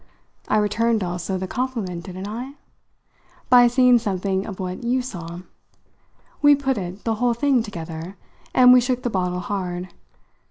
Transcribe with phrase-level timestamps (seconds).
[0.47, 2.55] I returned, also, the compliment, didn't I?
[3.51, 5.41] by seeing something of what you saw.
[6.41, 8.17] We put it, the whole thing, together,
[8.51, 9.89] and we shook the bottle hard.